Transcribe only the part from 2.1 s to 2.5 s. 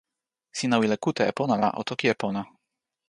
e pona.